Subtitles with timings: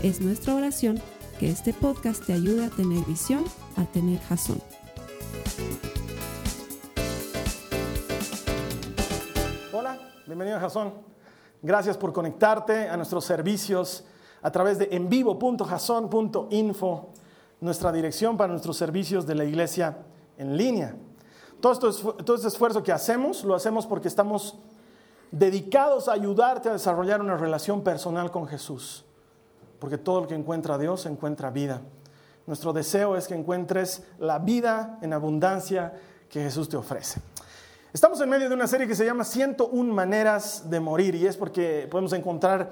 [0.00, 1.02] Es nuestra oración
[1.40, 3.44] que este podcast te ayude a tener visión,
[3.76, 4.62] a tener jazón.
[9.72, 10.94] Hola, bienvenido a Jazón.
[11.62, 14.04] Gracias por conectarte a nuestros servicios
[14.40, 17.08] a través de envivo.jason.info,
[17.60, 19.98] nuestra dirección para nuestros servicios de la iglesia
[20.36, 20.94] en línea.
[21.60, 24.60] Todo, esto, todo este esfuerzo que hacemos lo hacemos porque estamos
[25.32, 29.04] dedicados a ayudarte a desarrollar una relación personal con Jesús
[29.78, 31.82] porque todo el que encuentra a Dios encuentra vida.
[32.46, 35.92] Nuestro deseo es que encuentres la vida en abundancia
[36.30, 37.20] que Jesús te ofrece.
[37.92, 41.36] Estamos en medio de una serie que se llama 101 maneras de morir y es
[41.36, 42.70] porque podemos encontrar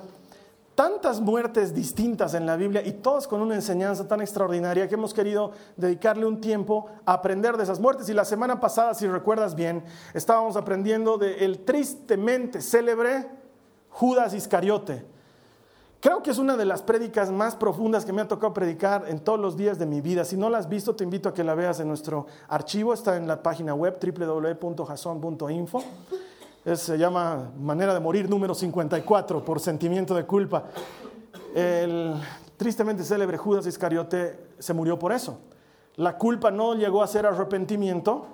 [0.75, 5.15] tantas muertes distintas en la Biblia y todas con una enseñanza tan extraordinaria que hemos
[5.15, 8.09] querido dedicarle un tiempo a aprender de esas muertes.
[8.09, 13.27] Y la semana pasada, si recuerdas bien, estábamos aprendiendo del tristemente célebre
[13.89, 15.16] Judas Iscariote
[16.01, 19.21] Creo que es una de las prédicas más profundas que me ha tocado predicar en
[19.21, 20.25] todos los días de mi vida.
[20.25, 22.93] Si no la has visto, te invito a que la veas en nuestro archivo.
[22.93, 25.83] Está en la página web www.jason.info.
[26.75, 30.65] Se llama Manera de Morir número 54 por sentimiento de culpa.
[31.55, 32.15] El
[32.57, 35.39] tristemente célebre Judas Iscariote se murió por eso.
[35.97, 38.27] La culpa no llegó a ser arrepentimiento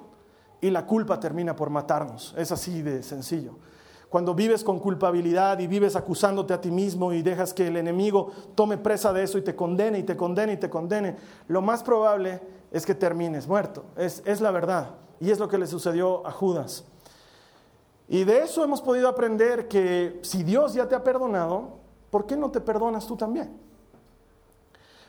[0.60, 2.34] y la culpa termina por matarnos.
[2.36, 3.54] Es así de sencillo.
[4.12, 8.30] Cuando vives con culpabilidad y vives acusándote a ti mismo y dejas que el enemigo
[8.54, 11.16] tome presa de eso y te condene y te condene y te condene,
[11.48, 13.86] lo más probable es que termines muerto.
[13.96, 14.96] Es, es la verdad.
[15.18, 16.84] Y es lo que le sucedió a Judas.
[18.06, 21.78] Y de eso hemos podido aprender que si Dios ya te ha perdonado,
[22.10, 23.56] ¿por qué no te perdonas tú también?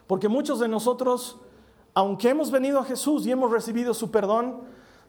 [0.08, 1.42] Porque muchos de nosotros,
[1.94, 4.62] aunque hemos venido a Jesús y hemos recibido su perdón,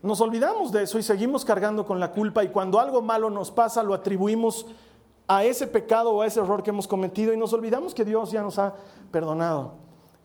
[0.02, 3.50] nos olvidamos de eso y seguimos cargando con la culpa y cuando algo malo nos
[3.50, 4.66] pasa lo atribuimos
[5.26, 8.30] a ese pecado o a ese error que hemos cometido y nos olvidamos que Dios
[8.30, 8.74] ya nos ha
[9.10, 9.74] perdonado.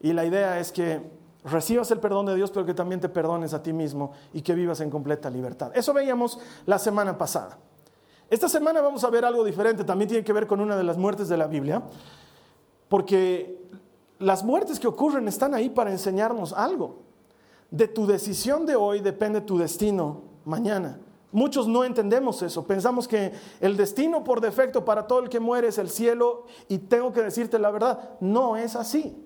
[0.01, 1.01] Y la idea es que
[1.43, 4.53] recibas el perdón de Dios, pero que también te perdones a ti mismo y que
[4.53, 5.71] vivas en completa libertad.
[5.73, 7.57] Eso veíamos la semana pasada.
[8.29, 10.97] Esta semana vamos a ver algo diferente, también tiene que ver con una de las
[10.97, 11.81] muertes de la Biblia,
[12.87, 13.59] porque
[14.19, 17.08] las muertes que ocurren están ahí para enseñarnos algo.
[17.71, 20.99] De tu decisión de hoy depende tu destino mañana.
[21.31, 22.65] Muchos no entendemos eso.
[22.65, 23.31] Pensamos que
[23.61, 27.21] el destino por defecto para todo el que muere es el cielo y tengo que
[27.21, 29.25] decirte la verdad, no es así.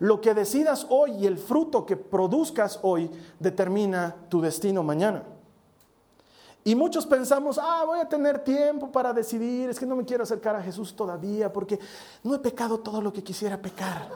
[0.00, 3.08] Lo que decidas hoy y el fruto que produzcas hoy
[3.38, 5.22] determina tu destino mañana.
[6.64, 10.22] Y muchos pensamos, ah, voy a tener tiempo para decidir, es que no me quiero
[10.24, 11.78] acercar a Jesús todavía porque
[12.22, 14.08] no he pecado todo lo que quisiera pecar.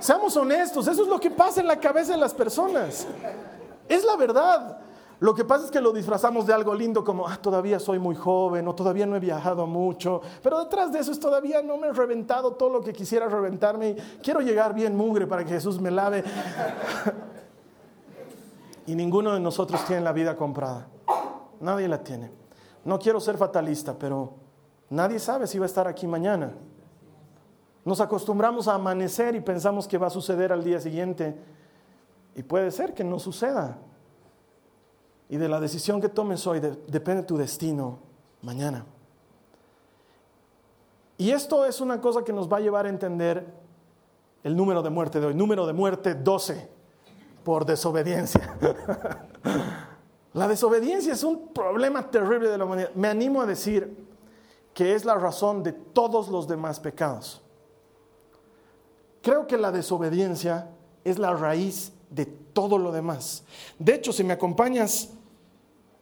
[0.00, 3.06] Seamos honestos, eso es lo que pasa en la cabeza de las personas.
[3.88, 4.78] Es la verdad.
[5.20, 8.14] Lo que pasa es que lo disfrazamos de algo lindo como, ah, todavía soy muy
[8.14, 11.88] joven o todavía no he viajado mucho, pero detrás de eso es todavía no me
[11.88, 15.78] he reventado todo lo que quisiera reventarme y quiero llegar bien mugre para que Jesús
[15.78, 16.24] me lave.
[18.86, 20.86] y ninguno de nosotros tiene la vida comprada.
[21.60, 22.30] Nadie la tiene.
[22.86, 24.32] No quiero ser fatalista, pero
[24.88, 26.54] nadie sabe si va a estar aquí mañana.
[27.84, 31.36] Nos acostumbramos a amanecer y pensamos que va a suceder al día siguiente.
[32.34, 33.78] Y puede ser que no suceda.
[35.28, 37.98] Y de la decisión que tomes hoy depende tu destino
[38.42, 38.84] mañana.
[41.16, 43.46] Y esto es una cosa que nos va a llevar a entender
[44.42, 45.34] el número de muerte de hoy.
[45.34, 46.68] Número de muerte 12
[47.44, 48.56] por desobediencia.
[50.32, 52.90] la desobediencia es un problema terrible de la humanidad.
[52.94, 54.06] Me animo a decir
[54.74, 57.42] que es la razón de todos los demás pecados.
[59.22, 60.70] Creo que la desobediencia
[61.04, 63.44] es la raíz de todo lo demás.
[63.78, 65.10] De hecho, si me acompañas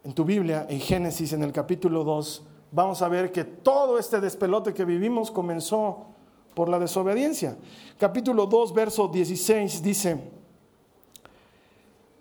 [0.03, 4.21] en tu Biblia, en Génesis, en el capítulo 2, vamos a ver que todo este
[4.21, 6.05] despelote que vivimos comenzó
[6.53, 7.57] por la desobediencia.
[7.97, 10.31] Capítulo 2, verso 16 dice,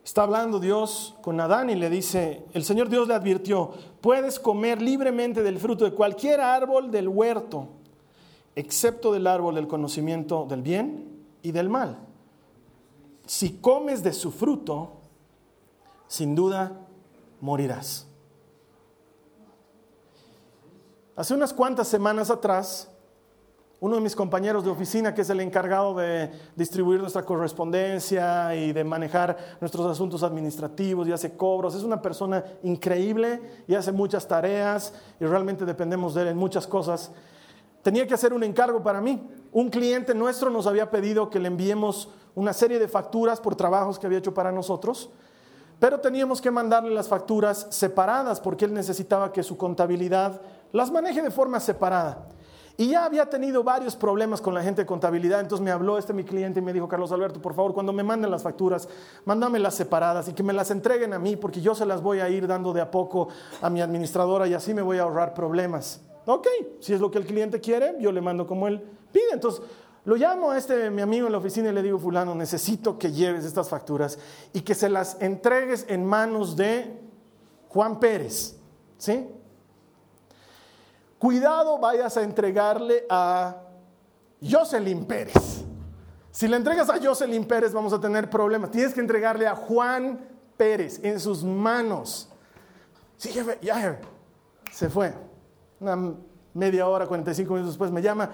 [0.04, 4.82] está hablando Dios con Adán y le dice, el Señor Dios le advirtió, puedes comer
[4.82, 7.77] libremente del fruto de cualquier árbol del huerto
[8.58, 11.98] excepto del árbol del conocimiento del bien y del mal.
[13.24, 14.94] Si comes de su fruto,
[16.08, 16.72] sin duda
[17.40, 18.06] morirás.
[21.14, 22.90] Hace unas cuantas semanas atrás
[23.80, 28.72] uno de mis compañeros de oficina, que es el encargado de distribuir nuestra correspondencia y
[28.72, 34.26] de manejar nuestros asuntos administrativos y hace cobros, es una persona increíble y hace muchas
[34.26, 37.12] tareas y realmente dependemos de él en muchas cosas.
[37.82, 39.28] Tenía que hacer un encargo para mí.
[39.52, 43.98] Un cliente nuestro nos había pedido que le enviemos una serie de facturas por trabajos
[43.98, 45.10] que había hecho para nosotros,
[45.80, 50.40] pero teníamos que mandarle las facturas separadas porque él necesitaba que su contabilidad
[50.72, 52.28] las maneje de forma separada.
[52.76, 56.12] Y ya había tenido varios problemas con la gente de contabilidad, entonces me habló este
[56.12, 58.88] mi cliente y me dijo, Carlos Alberto, por favor, cuando me manden las facturas,
[59.24, 62.28] mándame separadas y que me las entreguen a mí, porque yo se las voy a
[62.28, 63.28] ir dando de a poco
[63.60, 66.02] a mi administradora y así me voy a ahorrar problemas.
[66.30, 66.46] Ok,
[66.80, 68.82] si es lo que el cliente quiere, yo le mando como él
[69.12, 69.32] pide.
[69.32, 69.62] Entonces,
[70.04, 73.10] lo llamo a este mi amigo en la oficina y le digo, fulano, necesito que
[73.12, 74.18] lleves estas facturas
[74.52, 77.00] y que se las entregues en manos de
[77.68, 78.56] Juan Pérez.
[78.98, 79.26] ¿Sí?
[81.18, 83.56] cuidado vayas a entregarle a
[84.42, 85.64] Jocelyn Pérez.
[86.30, 88.70] Si le entregas a Jocelyn Pérez vamos a tener problemas.
[88.70, 90.20] Tienes que entregarle a Juan
[90.56, 92.28] Pérez en sus manos.
[93.16, 94.02] Sí, jefe, ya jefe.
[94.70, 95.12] Se fue.
[95.80, 96.14] Una
[96.54, 98.30] media hora, 45 minutos después me llama.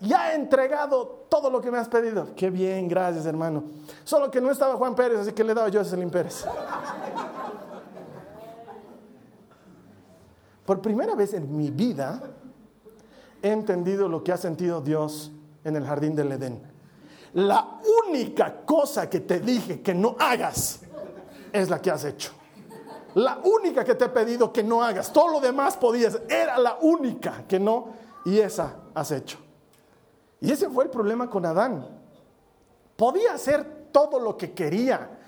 [0.00, 2.34] Ya he entregado todo lo que me has pedido.
[2.34, 3.64] Qué bien, gracias hermano.
[4.04, 6.46] Solo que no estaba Juan Pérez, así que le he dado a Jocelyn Pérez.
[10.64, 12.22] Por primera vez en mi vida
[13.42, 15.32] he entendido lo que ha sentido Dios
[15.64, 16.62] en el jardín del Edén.
[17.34, 20.80] La única cosa que te dije que no hagas
[21.52, 22.32] es la que has hecho.
[23.14, 25.12] La única que te he pedido que no hagas.
[25.12, 26.20] Todo lo demás podías.
[26.28, 27.88] Era la única que no.
[28.24, 29.38] Y esa has hecho.
[30.40, 31.86] Y ese fue el problema con Adán.
[32.96, 35.18] Podía hacer todo lo que quería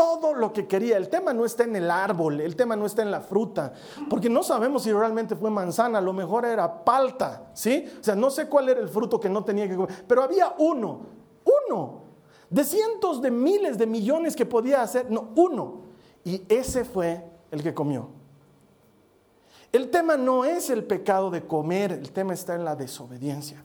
[0.00, 0.96] todo lo que quería.
[0.96, 3.74] El tema no está en el árbol, el tema no está en la fruta,
[4.08, 7.84] porque no sabemos si realmente fue manzana, a lo mejor era palta, ¿sí?
[8.00, 10.54] O sea, no sé cuál era el fruto que no tenía que comer, pero había
[10.56, 11.00] uno,
[11.68, 12.02] uno,
[12.48, 15.89] de cientos de miles de millones que podía hacer, no, uno.
[16.24, 18.08] Y ese fue el que comió.
[19.72, 23.62] El tema no es el pecado de comer, el tema está en la desobediencia.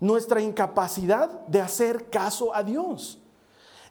[0.00, 3.20] Nuestra incapacidad de hacer caso a Dios.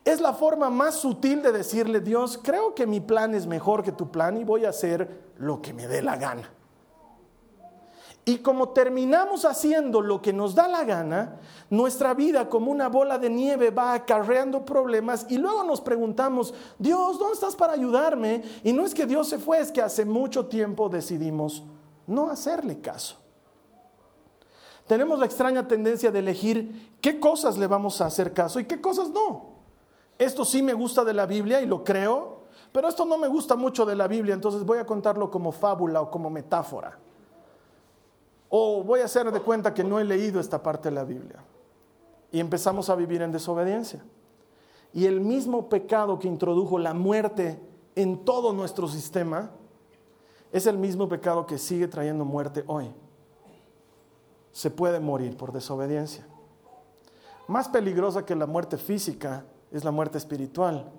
[0.04, 3.92] Es la forma más sutil de decirle, Dios, creo que mi plan es mejor que
[3.92, 6.52] tu plan y voy a hacer lo que me dé la gana.
[8.24, 11.40] Y como terminamos haciendo lo que nos da la gana,
[11.70, 17.18] nuestra vida como una bola de nieve va acarreando problemas y luego nos preguntamos, Dios,
[17.18, 18.44] ¿dónde estás para ayudarme?
[18.64, 21.64] Y no es que Dios se fue, es que hace mucho tiempo decidimos
[22.06, 23.18] no hacerle caso.
[24.86, 28.80] Tenemos la extraña tendencia de elegir qué cosas le vamos a hacer caso y qué
[28.80, 29.52] cosas no
[30.22, 32.42] esto sí me gusta de la Biblia y lo creo,
[32.72, 36.00] pero esto no me gusta mucho de la Biblia, entonces voy a contarlo como fábula
[36.00, 37.00] o como metáfora.
[38.54, 41.42] O voy a hacer de cuenta que no he leído esta parte de la Biblia.
[42.34, 44.04] Y empezamos a vivir en desobediencia.
[44.94, 47.58] Y el mismo pecado que introdujo la muerte
[47.96, 49.52] en todo nuestro sistema
[50.52, 52.94] es el mismo pecado que sigue trayendo muerte hoy.
[54.52, 56.28] Se puede morir por desobediencia.
[57.48, 60.92] Más peligrosa que la muerte física es la muerte espiritual.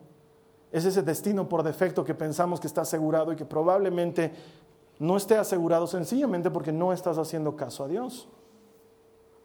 [0.71, 4.33] Es ese destino por defecto que pensamos que está asegurado y que probablemente
[4.99, 8.29] no esté asegurado sencillamente porque no estás haciendo caso a Dios.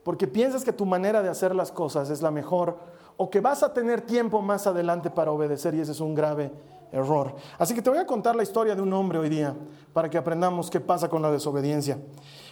[0.04, 2.78] Porque piensas que tu manera de hacer las cosas es la mejor
[3.18, 6.52] o que vas a tener tiempo más adelante para obedecer y ese es un grave
[6.92, 7.36] error.
[7.58, 9.56] Así que te voy a contar la historia de un hombre hoy día
[9.94, 11.98] para que aprendamos qué pasa con la desobediencia.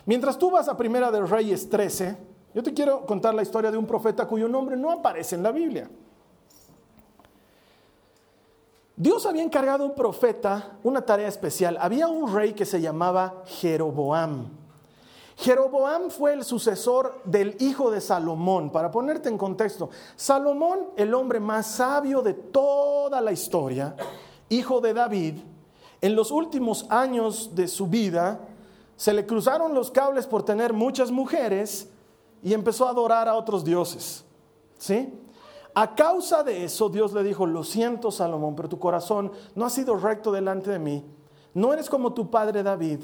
[0.06, 2.18] Mientras tú vas a Primera de Reyes 13,
[2.54, 5.52] yo te quiero contar la historia de un profeta cuyo nombre no aparece en la
[5.52, 5.90] Biblia.
[8.98, 11.78] Dios había encargado a un profeta una tarea especial.
[11.80, 14.50] Había un rey que se llamaba Jeroboam.
[15.38, 18.72] Jeroboam fue el sucesor del hijo de Salomón.
[18.72, 23.96] Para ponerte en contexto, Salomón, el hombre más sabio de toda la historia,
[24.48, 25.36] hijo de David,
[26.00, 28.40] en los últimos años de su vida,
[28.96, 31.90] se le cruzaron los cables por tener muchas mujeres
[32.42, 34.24] y empezó a adorar a otros dioses.
[34.78, 35.14] ¿Sí?
[35.76, 39.70] A causa de eso, Dios le dijo, lo siento Salomón, pero tu corazón no ha
[39.70, 41.06] sido recto delante de mí.
[41.54, 43.02] No eres como tu padre David.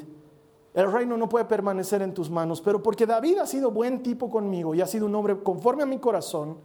[0.73, 4.29] El reino no puede permanecer en tus manos, pero porque David ha sido buen tipo
[4.29, 6.57] conmigo y ha sido un hombre conforme a mi corazón,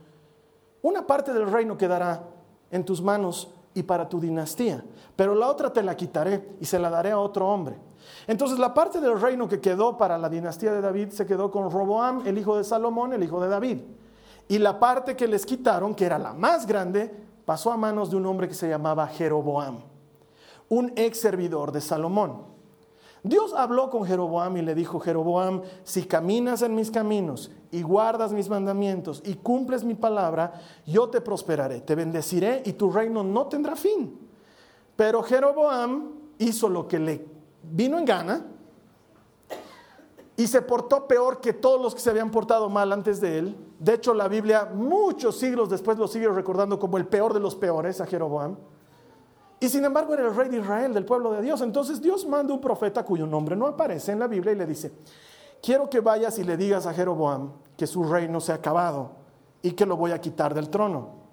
[0.82, 2.22] una parte del reino quedará
[2.70, 4.84] en tus manos y para tu dinastía,
[5.16, 7.76] pero la otra te la quitaré y se la daré a otro hombre.
[8.28, 11.68] Entonces la parte del reino que quedó para la dinastía de David se quedó con
[11.68, 13.78] Roboam, el hijo de Salomón, el hijo de David.
[14.48, 17.12] Y la parte que les quitaron, que era la más grande,
[17.44, 19.80] pasó a manos de un hombre que se llamaba Jeroboam,
[20.68, 22.56] un ex servidor de Salomón.
[23.22, 28.32] Dios habló con Jeroboam y le dijo, Jeroboam, si caminas en mis caminos y guardas
[28.32, 33.46] mis mandamientos y cumples mi palabra, yo te prosperaré, te bendeciré y tu reino no
[33.46, 34.16] tendrá fin.
[34.94, 37.26] Pero Jeroboam hizo lo que le
[37.64, 38.46] vino en gana
[40.36, 43.56] y se portó peor que todos los que se habían portado mal antes de él.
[43.78, 47.54] De hecho, la Biblia muchos siglos después lo sigue recordando como el peor de los
[47.54, 48.56] peores a Jeroboam.
[49.58, 51.62] Y sin embargo era el rey de Israel, del pueblo de Dios.
[51.62, 54.92] Entonces Dios manda un profeta cuyo nombre no aparece en la Biblia y le dice,
[55.62, 59.12] quiero que vayas y le digas a Jeroboam que su reino se ha acabado
[59.62, 61.26] y que lo voy a quitar del trono.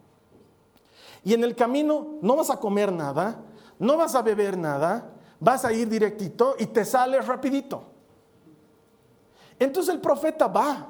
[1.26, 3.42] Y en el camino no vas a comer nada,
[3.80, 7.93] no vas a beber nada, vas a ir directito y te sales rapidito.
[9.60, 10.90] Entonces el profeta va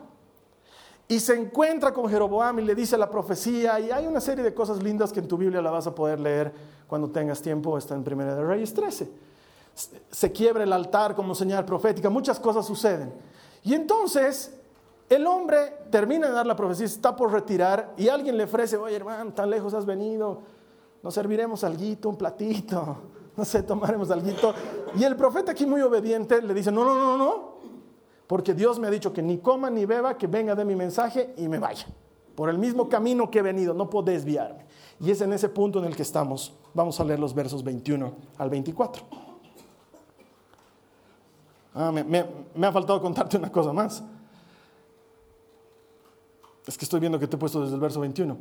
[1.08, 4.54] y se encuentra con Jeroboam y le dice la profecía y hay una serie de
[4.54, 6.54] cosas lindas que en tu Biblia la vas a poder leer
[6.88, 9.12] cuando tengas tiempo, está en Primera de Reyes 13.
[10.12, 13.14] Se quiebra el altar como señal profética, muchas cosas suceden.
[13.64, 14.54] Y entonces
[15.10, 18.96] el hombre termina de dar la profecía, está por retirar y alguien le ofrece, oye
[18.96, 20.42] hermano, tan lejos has venido,
[21.02, 22.98] nos serviremos algo, un platito,
[23.36, 24.28] no sé, tomaremos algo.
[24.96, 27.53] Y el profeta aquí muy obediente le dice, no, no, no, no,
[28.34, 31.36] porque Dios me ha dicho que ni coma ni beba, que venga de mi mensaje
[31.38, 31.86] y me vaya.
[32.34, 34.66] Por el mismo camino que he venido, no puedo desviarme.
[35.00, 36.52] Y es en ese punto en el que estamos.
[36.74, 39.04] Vamos a leer los versos 21 al 24.
[41.76, 44.04] Ah, me, me ha faltado contarte una cosa más.
[46.66, 48.36] Es que estoy viendo que te he puesto desde el verso 21.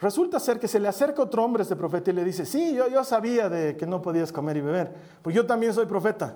[0.00, 2.74] Resulta ser que se le acerca otro hombre a este profeta y le dice, sí,
[2.74, 6.34] yo, yo sabía de que no podías comer y beber, pues yo también soy profeta.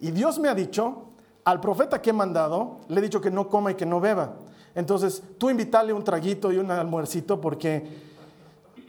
[0.00, 1.09] Y Dios me ha dicho
[1.44, 4.34] al profeta que he mandado, le he dicho que no coma y que no beba.
[4.74, 8.10] Entonces, tú invítale un traguito y un almuercito porque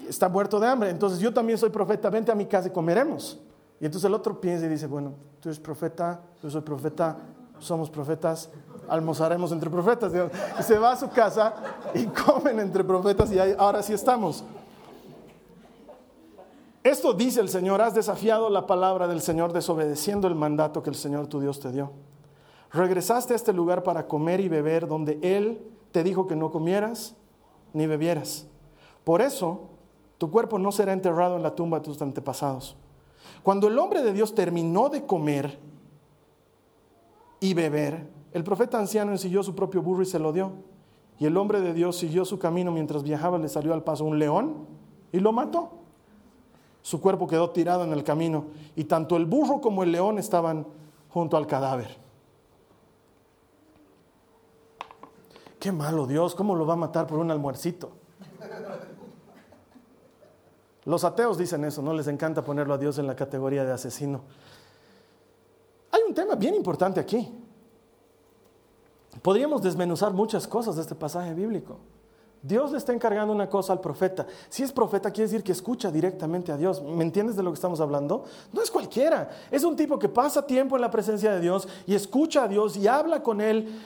[0.07, 0.89] está muerto de hambre.
[0.89, 3.39] Entonces, yo también soy profeta, vente a mi casa y comeremos.
[3.79, 7.17] Y entonces el otro piensa y dice, bueno, tú eres profeta, yo soy profeta,
[7.57, 8.49] somos profetas,
[8.87, 10.11] almorzaremos entre profetas.
[10.59, 11.55] Y se va a su casa
[11.95, 14.43] y comen entre profetas y ahora sí estamos.
[16.83, 20.95] Esto dice el Señor, has desafiado la palabra del Señor desobedeciendo el mandato que el
[20.95, 21.91] Señor tu Dios te dio.
[22.73, 25.61] Regresaste a este lugar para comer y beber donde Él
[25.91, 27.15] te dijo que no comieras
[27.73, 28.47] ni bebieras.
[29.03, 29.69] Por eso,
[30.17, 32.77] tu cuerpo no será enterrado en la tumba de tus antepasados.
[33.43, 35.59] Cuando el hombre de Dios terminó de comer
[37.39, 40.51] y beber, el profeta anciano ensilló su propio burro y se lo dio.
[41.19, 44.17] Y el hombre de Dios siguió su camino mientras viajaba, le salió al paso un
[44.17, 44.65] león
[45.11, 45.71] y lo mató.
[46.81, 50.65] Su cuerpo quedó tirado en el camino y tanto el burro como el león estaban
[51.09, 51.97] junto al cadáver.
[55.61, 57.91] Qué malo Dios, ¿cómo lo va a matar por un almuercito?
[60.85, 64.21] Los ateos dicen eso, no les encanta ponerlo a Dios en la categoría de asesino.
[65.91, 67.31] Hay un tema bien importante aquí.
[69.21, 71.77] Podríamos desmenuzar muchas cosas de este pasaje bíblico.
[72.41, 74.25] Dios le está encargando una cosa al profeta.
[74.49, 76.81] Si es profeta, quiere decir que escucha directamente a Dios.
[76.81, 78.25] ¿Me entiendes de lo que estamos hablando?
[78.51, 79.29] No es cualquiera.
[79.51, 82.75] Es un tipo que pasa tiempo en la presencia de Dios y escucha a Dios
[82.77, 83.79] y habla con Él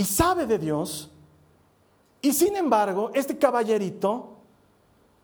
[0.00, 1.10] y sabe de Dios.
[2.22, 4.30] Y sin embargo, este caballerito,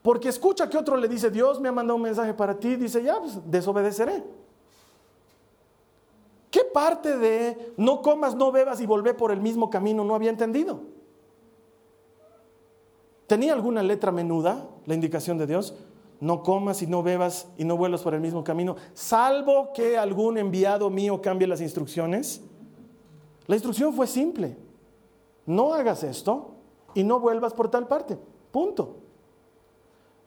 [0.03, 3.03] porque escucha que otro le dice, Dios me ha mandado un mensaje para ti, dice,
[3.03, 4.23] ya, pues desobedeceré.
[6.51, 10.29] ¿Qué parte de no comas, no bebas y volver por el mismo camino no había
[10.29, 10.83] entendido?
[13.27, 15.73] ¿Tenía alguna letra menuda la indicación de Dios?
[16.21, 20.37] No comas y no bebas y no vuelvas por el mismo camino, salvo que algún
[20.37, 22.43] enviado mío cambie las instrucciones.
[23.47, 24.66] La instrucción fue simple
[25.47, 26.51] no hagas esto
[26.95, 28.19] y no vuelvas por tal parte.
[28.51, 28.97] Punto.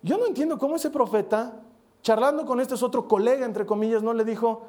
[0.02, 1.62] Yo no entiendo cómo ese profeta,
[2.02, 4.62] charlando con este otro colega, entre comillas, no le dijo,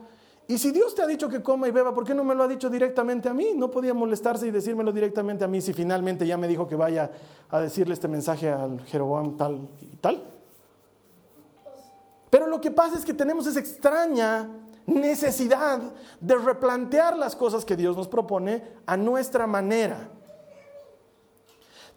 [0.49, 2.42] y si Dios te ha dicho que coma y beba, ¿por qué no me lo
[2.42, 3.52] ha dicho directamente a mí?
[3.54, 7.09] No podía molestarse y decírmelo directamente a mí si finalmente ya me dijo que vaya
[7.49, 10.25] a decirle este mensaje al Jeroboam tal y tal.
[12.30, 14.49] Pero lo que pasa es que tenemos esa extraña
[14.87, 15.80] necesidad
[16.21, 20.11] de replantear las cosas que Dios nos propone a nuestra manera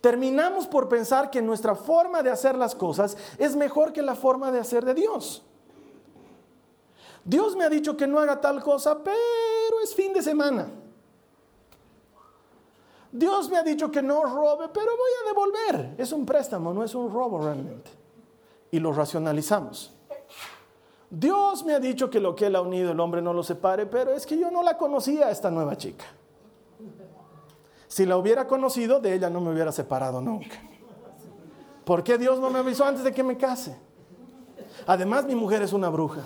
[0.04, 4.52] terminamos por pensar que nuestra forma de hacer las cosas es mejor que la forma
[4.52, 5.44] de hacer de Dios.
[7.24, 10.68] Dios me ha dicho que no haga tal cosa, pero es fin de semana.
[13.14, 15.96] Dios me ha dicho que no robe, pero voy a devolver.
[15.98, 17.90] Es un préstamo, no es un robo realmente.
[18.72, 19.94] Y lo racionalizamos.
[21.10, 23.86] Dios me ha dicho que lo que Él ha unido el hombre no lo separe,
[23.86, 26.04] pero es que yo no la conocía a esta nueva chica.
[27.94, 30.60] Si la hubiera conocido, de ella no me hubiera separado nunca.
[31.86, 33.78] ¿Por qué Dios no me avisó antes de que me case?
[34.88, 36.24] Además, mi mujer es una bruja.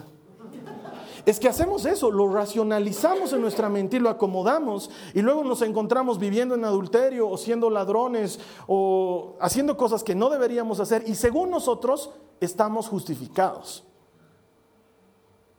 [1.25, 5.61] es que hacemos eso, lo racionalizamos en nuestra mente y lo acomodamos y luego nos
[5.61, 11.15] encontramos viviendo en adulterio o siendo ladrones o haciendo cosas que no deberíamos hacer y
[11.15, 13.83] según nosotros estamos justificados.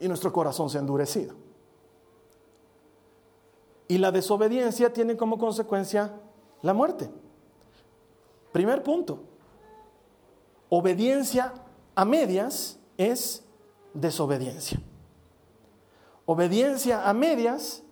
[0.00, 1.47] Y nuestro corazón se ha endurecido.
[3.88, 6.12] Y la desobediencia tiene como consecuencia
[6.62, 7.10] la muerte.
[8.52, 9.20] Primer punto.
[10.68, 11.54] Obediencia
[11.94, 13.42] a medias es
[13.94, 14.80] desobediencia.
[16.26, 17.82] Obediencia a medias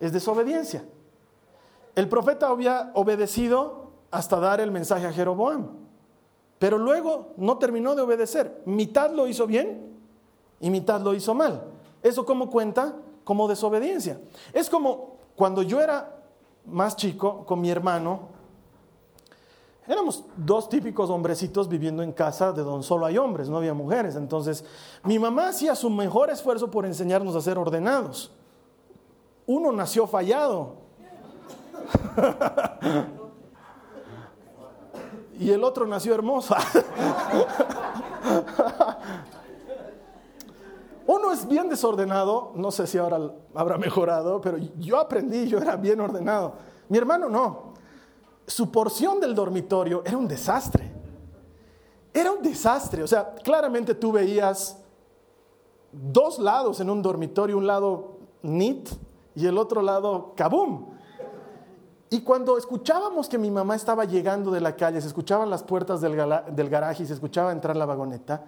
[0.00, 0.84] es desobediencia.
[1.94, 5.68] El profeta había obedecido hasta dar el mensaje a Jeroboam,
[6.58, 8.62] pero luego no terminó de obedecer.
[8.66, 9.96] Mitad lo hizo bien
[10.60, 11.64] y mitad lo hizo mal.
[12.02, 12.96] ¿Eso cómo cuenta?
[13.24, 14.20] Como desobediencia.
[14.52, 16.16] Es como cuando yo era
[16.64, 18.36] más chico con mi hermano,
[19.88, 24.16] Éramos dos típicos hombrecitos viviendo en casa de donde solo hay hombres, no había mujeres.
[24.16, 24.64] Entonces,
[25.04, 28.32] mi mamá hacía su mejor esfuerzo por enseñarnos a ser ordenados.
[29.46, 30.74] Uno nació fallado.
[35.38, 36.56] y el otro nació hermoso.
[41.06, 45.76] Uno es bien desordenado, no sé si ahora habrá mejorado, pero yo aprendí, yo era
[45.76, 46.54] bien ordenado.
[46.88, 47.76] Mi hermano no
[48.46, 50.92] su porción del dormitorio era un desastre.
[52.14, 53.02] Era un desastre.
[53.02, 54.78] O sea, claramente tú veías
[55.92, 58.88] dos lados en un dormitorio, un lado neat
[59.34, 60.94] y el otro lado kabum.
[62.08, 66.00] Y cuando escuchábamos que mi mamá estaba llegando de la calle, se escuchaban las puertas
[66.00, 66.16] del,
[66.52, 68.44] del garaje y se escuchaba entrar la vagoneta,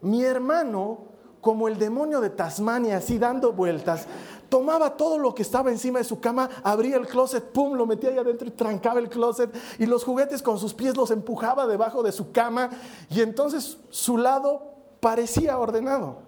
[0.00, 1.08] mi hermano
[1.40, 4.06] como el demonio de Tasmania, así dando vueltas,
[4.48, 8.10] tomaba todo lo que estaba encima de su cama, abría el closet, pum, lo metía
[8.10, 12.02] ahí adentro y trancaba el closet y los juguetes con sus pies los empujaba debajo
[12.02, 12.70] de su cama
[13.08, 16.18] y entonces su lado parecía ordenado.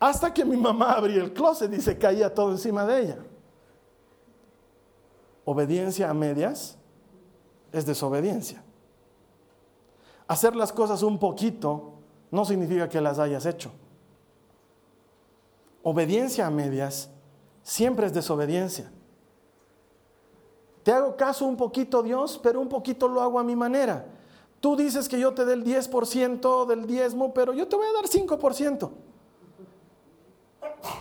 [0.00, 3.18] Hasta que mi mamá abría el closet y se caía todo encima de ella.
[5.44, 6.76] Obediencia a medias
[7.70, 8.62] es desobediencia.
[10.26, 11.92] Hacer las cosas un poquito
[12.30, 13.70] no significa que las hayas hecho.
[15.84, 17.10] Obediencia a medias
[17.62, 18.90] siempre es desobediencia.
[20.82, 24.06] Te hago caso un poquito, Dios, pero un poquito lo hago a mi manera.
[24.60, 27.92] Tú dices que yo te dé el 10% del diezmo, pero yo te voy a
[27.92, 28.90] dar 5%.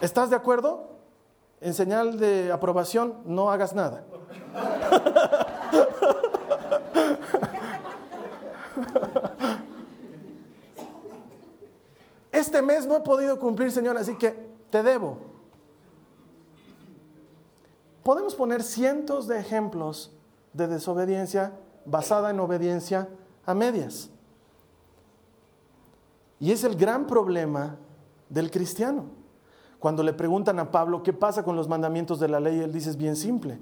[0.01, 0.89] ¿Estás de acuerdo?
[1.61, 4.03] En señal de aprobación, no hagas nada.
[12.33, 15.17] Este mes no he podido cumplir, Señor, así que te debo.
[18.01, 20.11] Podemos poner cientos de ejemplos
[20.51, 21.53] de desobediencia
[21.85, 23.07] basada en obediencia
[23.45, 24.09] a medias.
[26.39, 27.75] Y es el gran problema
[28.29, 29.05] del cristiano.
[29.77, 32.89] Cuando le preguntan a Pablo qué pasa con los mandamientos de la ley, él dice
[32.89, 33.59] es bien simple.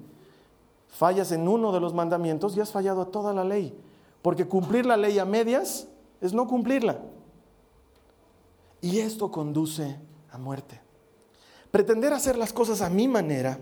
[0.88, 3.78] Fallas en uno de los mandamientos y has fallado a toda la ley.
[4.22, 5.88] Porque cumplir la ley a medias
[6.22, 7.00] es no cumplirla.
[8.80, 10.80] Y esto conduce a muerte.
[11.72, 13.58] Pretender hacer las cosas a mi manera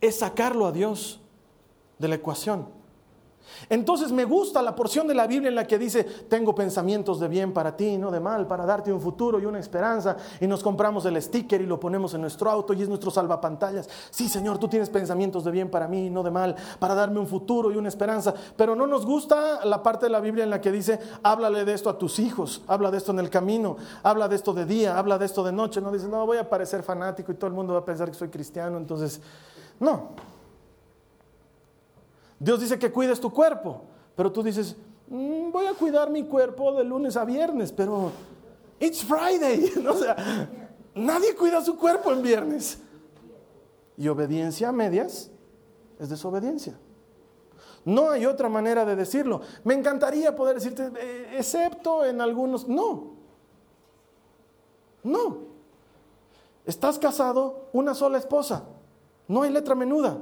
[0.00, 1.20] es sacarlo a Dios
[1.98, 2.68] de la ecuación.
[3.68, 7.28] Entonces me gusta la porción de la Biblia en la que dice, tengo pensamientos de
[7.28, 10.16] bien para ti, no de mal, para darte un futuro y una esperanza.
[10.40, 13.88] Y nos compramos el sticker y lo ponemos en nuestro auto y es nuestro salvapantallas.
[14.10, 17.26] Sí, Señor, tú tienes pensamientos de bien para mí, no de mal, para darme un
[17.26, 18.34] futuro y una esperanza.
[18.56, 21.72] Pero no nos gusta la parte de la Biblia en la que dice, háblale de
[21.72, 24.98] esto a tus hijos, habla de esto en el camino, habla de esto de día,
[24.98, 25.80] habla de esto de noche.
[25.80, 28.16] No dice, no, voy a parecer fanático y todo el mundo va a pensar que
[28.16, 28.76] soy cristiano.
[28.76, 29.20] Entonces,
[29.80, 30.35] no.
[32.38, 33.82] Dios dice que cuides tu cuerpo,
[34.14, 34.76] pero tú dices,
[35.08, 38.12] mm, voy a cuidar mi cuerpo de lunes a viernes, pero
[38.78, 39.72] it's Friday.
[40.94, 42.78] Nadie cuida su cuerpo en viernes.
[43.98, 45.30] Y obediencia a medias
[45.98, 46.78] es desobediencia.
[47.84, 49.40] No hay otra manera de decirlo.
[49.64, 52.66] Me encantaría poder decirte, eh, excepto en algunos.
[52.66, 53.14] No.
[55.02, 55.38] No.
[56.64, 58.64] Estás casado, una sola esposa.
[59.28, 60.18] No hay letra menuda.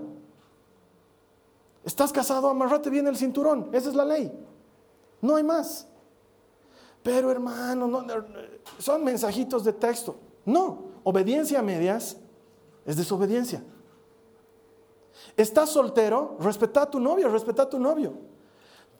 [1.84, 3.68] Estás casado, amarrate bien el cinturón.
[3.72, 4.32] Esa es la ley.
[5.20, 5.86] No hay más.
[7.02, 8.04] Pero hermano,
[8.78, 10.16] son mensajitos de texto.
[10.46, 12.16] No, obediencia a medias
[12.86, 13.62] es desobediencia.
[15.36, 18.14] Estás soltero, respeta a tu novio, respeta a tu novio.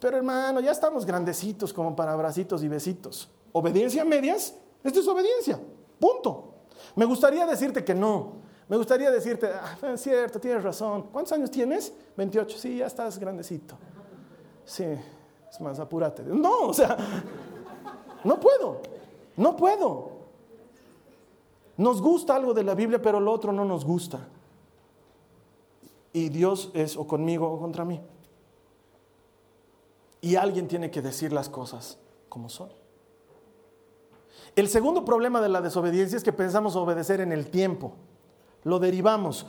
[0.01, 3.31] Pero hermano, ya estamos grandecitos como para abracitos y besitos.
[3.53, 5.59] Obediencia a medias es desobediencia.
[5.99, 6.51] Punto.
[6.97, 8.35] Me gustaría decirte que no,
[8.68, 11.09] me gustaría decirte, ah, es cierto, tienes razón.
[11.12, 11.92] ¿Cuántos años tienes?
[12.16, 12.59] 28.
[12.59, 13.77] Sí, ya estás grandecito.
[14.64, 16.22] Sí, es más, apúrate.
[16.22, 16.96] No, o sea,
[18.24, 18.81] no puedo.
[19.37, 20.12] No puedo.
[21.77, 24.20] Nos gusta algo de la Biblia, pero lo otro no nos gusta.
[26.12, 28.00] Y Dios es o conmigo o contra mí.
[30.20, 31.98] Y alguien tiene que decir las cosas
[32.31, 32.70] como son.
[34.57, 37.94] El segundo problema de la desobediencia es que pensamos obedecer en el tiempo.
[38.64, 39.46] Lo derivamos.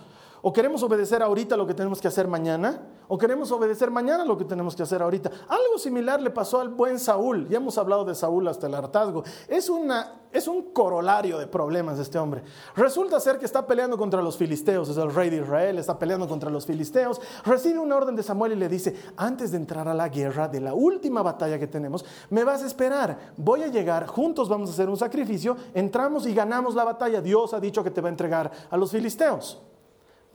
[0.48, 4.38] O queremos obedecer ahorita lo que tenemos que hacer mañana, o queremos obedecer mañana lo
[4.38, 5.32] que tenemos que hacer ahorita.
[5.48, 7.50] Algo similar le pasó al buen Saúl.
[7.50, 9.24] Ya hemos hablado de Saúl hasta el hartazgo.
[9.48, 12.44] Es, una, es un corolario de problemas de este hombre.
[12.76, 16.28] Resulta ser que está peleando contra los filisteos, es el rey de Israel, está peleando
[16.28, 17.20] contra los filisteos.
[17.44, 20.62] Recibe una orden de Samuel y le dice, antes de entrar a la guerra, de
[20.62, 23.34] la última batalla que tenemos, me vas a esperar.
[23.36, 27.20] Voy a llegar, juntos vamos a hacer un sacrificio, entramos y ganamos la batalla.
[27.20, 29.60] Dios ha dicho que te va a entregar a los filisteos.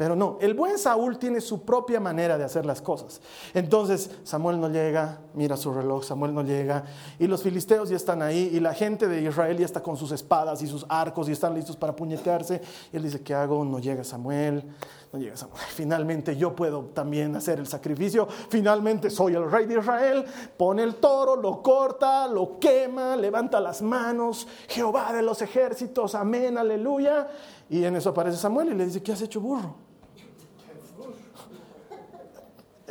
[0.01, 3.21] Pero no, el buen Saúl tiene su propia manera de hacer las cosas.
[3.53, 6.85] Entonces Samuel no llega, mira su reloj, Samuel no llega,
[7.19, 10.11] y los filisteos ya están ahí, y la gente de Israel ya está con sus
[10.13, 12.63] espadas y sus arcos y están listos para puñetearse.
[12.91, 13.63] Y él dice, ¿qué hago?
[13.63, 14.65] No llega Samuel,
[15.13, 15.61] no llega Samuel.
[15.75, 20.25] Finalmente yo puedo también hacer el sacrificio, finalmente soy el rey de Israel,
[20.57, 26.57] pone el toro, lo corta, lo quema, levanta las manos, Jehová de los ejércitos, amén,
[26.57, 27.29] aleluya.
[27.69, 29.90] Y en eso aparece Samuel y le dice, ¿qué has hecho burro?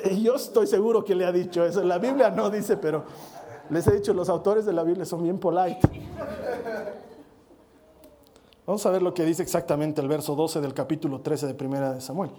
[0.21, 1.83] Yo estoy seguro que le ha dicho eso.
[1.83, 3.03] La Biblia no dice, pero
[3.69, 5.79] les he dicho, los autores de la Biblia son bien polite.
[8.65, 11.93] Vamos a ver lo que dice exactamente el verso 12 del capítulo 13 de Primera
[11.93, 12.31] de Samuel.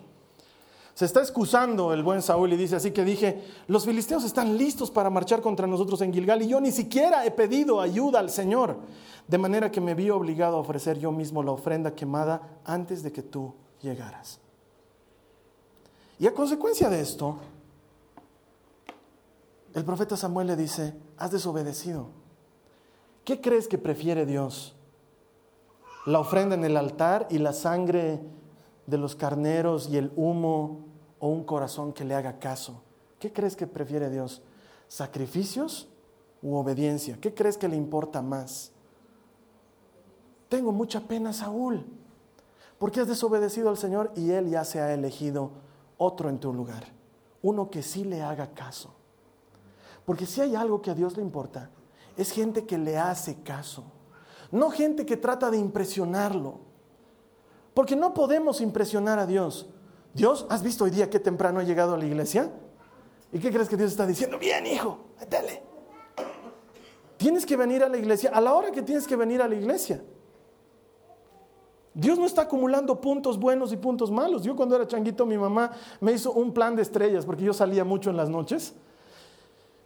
[0.95, 4.91] Se está excusando el buen Saúl y dice así que dije, los filisteos están listos
[4.91, 8.77] para marchar contra nosotros en Gilgal y yo ni siquiera he pedido ayuda al Señor,
[9.27, 13.13] de manera que me vi obligado a ofrecer yo mismo la ofrenda quemada antes de
[13.13, 14.41] que tú llegaras.
[16.21, 17.39] Y a consecuencia de esto,
[19.73, 22.09] el profeta Samuel le dice, has desobedecido.
[23.25, 24.77] ¿Qué crees que prefiere Dios?
[26.05, 28.21] ¿La ofrenda en el altar y la sangre
[28.87, 30.81] de los carneros y el humo
[31.21, 32.83] o un corazón que le haga caso?
[33.19, 34.43] ¿Qué crees que prefiere Dios?
[34.89, 35.89] ¿Sacrificios
[36.43, 37.17] u obediencia?
[37.19, 38.73] ¿Qué crees que le importa más?
[40.51, 41.87] Tengo mucha pena, Saúl,
[42.79, 45.70] porque has desobedecido al Señor y Él ya se ha elegido
[46.03, 46.83] otro en tu lugar,
[47.43, 48.95] uno que sí le haga caso.
[50.07, 51.71] Porque si hay algo que a Dios le importa,
[52.17, 53.85] es gente que le hace caso,
[54.51, 56.59] no gente que trata de impresionarlo.
[57.75, 59.69] Porque no podemos impresionar a Dios.
[60.15, 62.51] Dios, ¿has visto hoy día qué temprano he llegado a la iglesia?
[63.31, 64.39] ¿Y qué crees que Dios está diciendo?
[64.39, 65.63] Bien, hijo, métele.
[67.19, 69.55] Tienes que venir a la iglesia a la hora que tienes que venir a la
[69.55, 70.03] iglesia.
[71.93, 74.43] Dios no está acumulando puntos buenos y puntos malos.
[74.43, 77.85] Yo cuando era changuito mi mamá me hizo un plan de estrellas porque yo salía
[77.85, 78.75] mucho en las noches.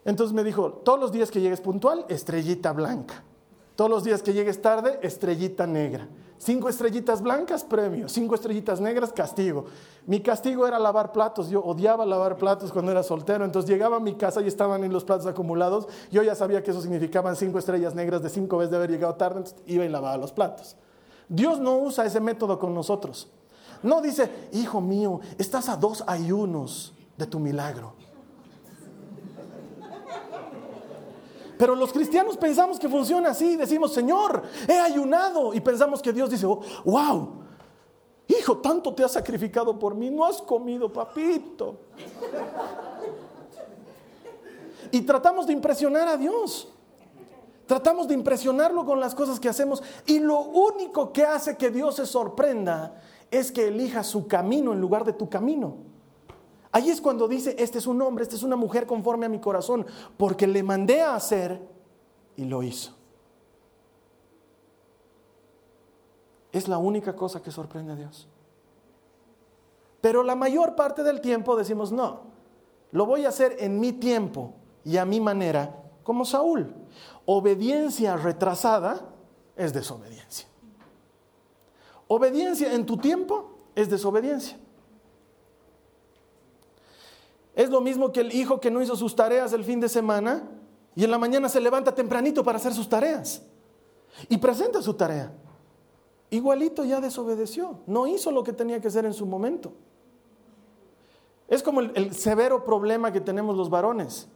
[0.04, 3.24] Entonces me dijo, todos los días que llegues puntual, estrellita blanca.
[3.74, 6.06] Todos los días que llegues tarde, estrellita negra.
[6.36, 8.08] Cinco estrellitas blancas, premio.
[8.08, 9.64] Cinco estrellitas negras, castigo.
[10.06, 11.48] Mi castigo era lavar platos.
[11.48, 13.44] Yo odiaba lavar platos cuando era soltero.
[13.44, 15.88] Entonces llegaba a mi casa y estaban en los platos acumulados.
[16.12, 19.14] Yo ya sabía que eso significaban cinco estrellas negras de cinco veces de haber llegado
[19.14, 19.38] tarde.
[19.38, 20.76] Entonces iba y lavaba los platos.
[21.28, 23.28] Dios no usa ese método con nosotros.
[23.82, 27.94] No dice, hijo mío, estás a dos ayunos de tu milagro.
[31.58, 33.56] Pero los cristianos pensamos que funciona así.
[33.56, 35.54] Decimos, Señor, he ayunado.
[35.54, 37.44] Y pensamos que Dios dice, wow,
[38.26, 40.10] hijo, tanto te has sacrificado por mí.
[40.10, 41.76] No has comido, papito.
[44.90, 46.73] Y tratamos de impresionar a Dios.
[47.66, 51.96] Tratamos de impresionarlo con las cosas que hacemos y lo único que hace que Dios
[51.96, 53.00] se sorprenda
[53.30, 55.76] es que elija su camino en lugar de tu camino.
[56.72, 59.38] Ahí es cuando dice, este es un hombre, esta es una mujer conforme a mi
[59.38, 61.60] corazón, porque le mandé a hacer
[62.36, 62.94] y lo hizo.
[66.52, 68.28] Es la única cosa que sorprende a Dios.
[70.00, 72.22] Pero la mayor parte del tiempo decimos, no,
[72.90, 76.74] lo voy a hacer en mi tiempo y a mi manera, como Saúl.
[77.26, 79.14] Obediencia retrasada
[79.56, 80.46] es desobediencia.
[82.06, 84.58] Obediencia en tu tiempo es desobediencia.
[87.54, 90.48] Es lo mismo que el hijo que no hizo sus tareas el fin de semana
[90.94, 93.42] y en la mañana se levanta tempranito para hacer sus tareas
[94.28, 95.32] y presenta su tarea.
[96.30, 99.72] Igualito ya desobedeció, no hizo lo que tenía que hacer en su momento.
[101.46, 104.28] Es como el, el severo problema que tenemos los varones.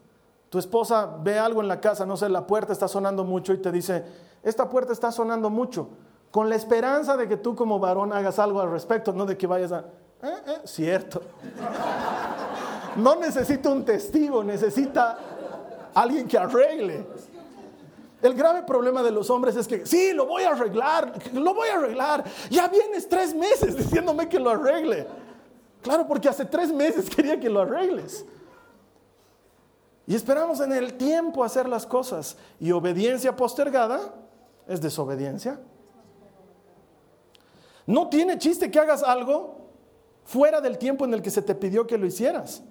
[0.51, 3.59] Tu esposa ve algo en la casa, no sé, la puerta está sonando mucho y
[3.59, 4.05] te dice,
[4.43, 5.91] esta puerta está sonando mucho,
[6.31, 9.47] con la esperanza de que tú como varón hagas algo al respecto, no de que
[9.47, 9.81] vayas a,
[10.23, 11.21] eh, eh, cierto.
[12.97, 15.19] no necesita un testigo, necesita
[15.95, 17.07] alguien que arregle.
[18.21, 21.69] El grave problema de los hombres es que, sí, lo voy a arreglar, lo voy
[21.69, 22.25] a arreglar.
[22.51, 25.07] Ya vienes tres meses diciéndome que lo arregle.
[25.83, 28.25] Claro, porque hace tres meses quería que lo arregles.
[30.09, 32.39] Y esperamos en el tiempo hacer las cosas.
[32.59, 34.15] Y obediencia postergada
[34.67, 35.61] es desobediencia.
[37.87, 39.69] No tiene chiste que hagas algo
[40.25, 42.63] fuera del tiempo en el que se te pidió que lo hicieras.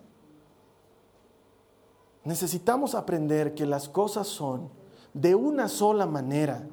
[2.23, 4.71] Necesitamos aprender que las cosas son
[5.13, 6.67] de una sola manera.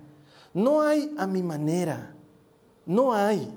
[0.55, 2.14] No hay a mi manera.
[2.87, 3.53] No hay.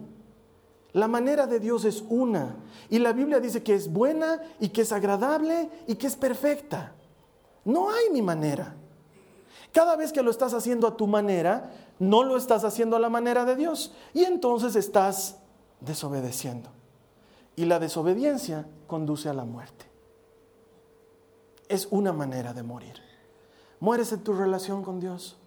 [0.91, 2.57] La manera de Dios es una.
[2.89, 6.95] Y la Biblia dice que es buena y que es agradable y que es perfecta.
[7.67, 8.75] No hay mi manera.
[9.73, 13.09] Cada vez que lo estás haciendo a tu manera, no lo estás haciendo a la
[13.09, 13.93] manera de Dios.
[14.13, 15.39] Y entonces estás
[15.81, 16.69] desobedeciendo.
[17.57, 19.85] Y la desobediencia conduce a la muerte.
[21.67, 23.01] Es una manera de morir.
[23.81, 25.37] Mueres en tu relación con Dios.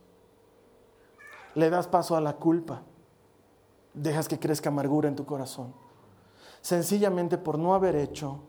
[1.55, 2.83] Le das paso a la culpa.
[3.95, 5.73] Dejas que crezca amargura en tu corazón.
[6.61, 8.41] Sencillamente por no haber hecho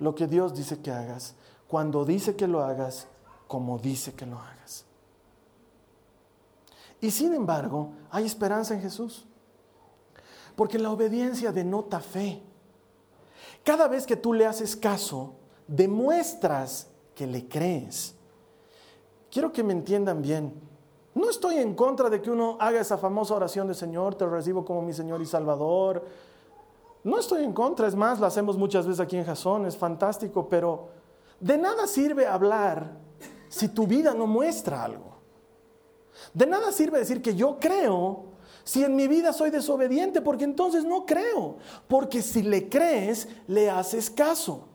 [0.00, 1.36] lo que Dios dice que hagas,
[1.68, 3.06] cuando dice que lo hagas,
[3.50, 4.84] como dice que lo hagas.
[7.00, 9.26] Y sin embargo, hay esperanza en Jesús.
[10.54, 12.40] Porque la obediencia denota fe.
[13.64, 15.34] Cada vez que tú le haces caso,
[15.66, 18.14] demuestras que le crees.
[19.32, 20.54] Quiero que me entiendan bien.
[21.12, 24.64] No estoy en contra de que uno haga esa famosa oración de Señor, te recibo
[24.64, 26.06] como mi Señor y Salvador.
[27.02, 30.48] No estoy en contra, es más, la hacemos muchas veces aquí en Jasón, es fantástico,
[30.48, 30.90] pero
[31.40, 33.09] de nada sirve hablar
[33.50, 35.20] si tu vida no muestra algo.
[36.32, 38.30] De nada sirve decir que yo creo
[38.64, 41.56] si en mi vida soy desobediente, porque entonces no creo.
[41.88, 44.68] Porque si le crees, le haces caso.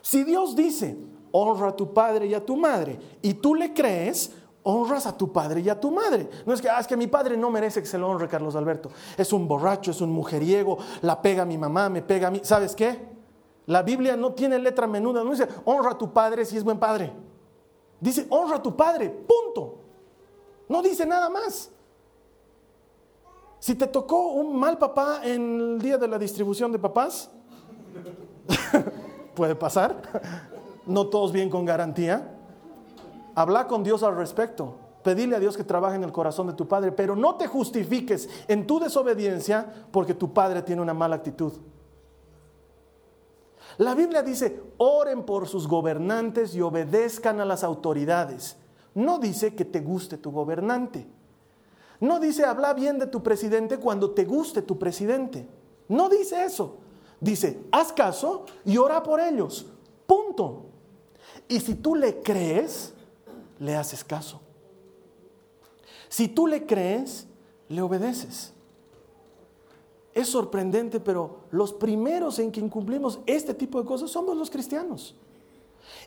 [0.00, 0.96] Si Dios dice,
[1.30, 4.32] honra a tu padre y a tu madre, y tú le crees,
[4.64, 6.28] honras a tu padre y a tu madre.
[6.44, 8.56] No es que, ah, es que mi padre no merece que se lo honre, Carlos
[8.56, 8.90] Alberto.
[9.16, 12.40] Es un borracho, es un mujeriego, la pega a mi mamá, me pega a mí.
[12.42, 12.98] ¿Sabes qué?
[13.66, 16.80] La Biblia no tiene letra menuda, no dice, honra a tu padre si es buen
[16.80, 17.12] padre.
[18.02, 19.78] Dice, honra a tu padre, punto.
[20.68, 21.70] No dice nada más.
[23.60, 27.30] Si te tocó un mal papá en el día de la distribución de papás,
[29.36, 30.02] puede pasar
[30.84, 32.28] no todos bien con garantía.
[33.36, 34.74] Habla con Dios al respecto.
[35.04, 38.28] Pedile a Dios que trabaje en el corazón de tu padre, pero no te justifiques
[38.48, 41.52] en tu desobediencia porque tu padre tiene una mala actitud.
[43.78, 48.56] La Biblia dice, oren por sus gobernantes y obedezcan a las autoridades.
[48.94, 51.06] No dice que te guste tu gobernante.
[52.00, 55.48] No dice, habla bien de tu presidente cuando te guste tu presidente.
[55.88, 56.78] No dice eso.
[57.20, 59.66] Dice, haz caso y ora por ellos.
[60.06, 60.66] Punto.
[61.48, 62.92] Y si tú le crees,
[63.58, 64.40] le haces caso.
[66.08, 67.26] Si tú le crees,
[67.68, 68.52] le obedeces.
[70.14, 75.16] Es sorprendente, pero los primeros en que incumplimos este tipo de cosas somos los cristianos.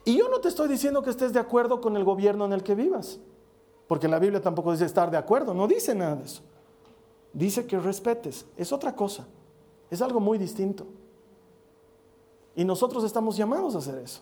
[0.04, 2.64] Y yo no te estoy diciendo que estés de acuerdo con el gobierno en el
[2.64, 3.20] que vivas,
[3.88, 6.42] porque la Biblia tampoco dice estar de acuerdo, no dice nada de eso.
[7.34, 9.26] Dice que respetes, es otra cosa,
[9.90, 10.86] es algo muy distinto.
[12.56, 14.22] Y nosotros estamos llamados a hacer eso.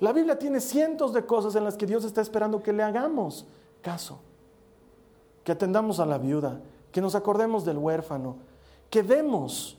[0.00, 3.46] La Biblia tiene cientos de cosas en las que Dios está esperando que le hagamos
[3.80, 4.18] caso.
[5.44, 6.60] Que atendamos a la viuda,
[6.94, 8.36] que nos acordemos del huérfano,
[8.88, 9.76] que demos,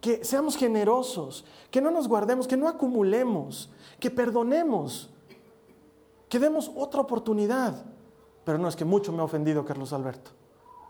[0.00, 5.10] que seamos generosos, que no nos guardemos, que no acumulemos, que perdonemos,
[6.30, 7.84] que demos otra oportunidad.
[8.42, 10.30] Pero no es que mucho me ha ofendido Carlos Alberto.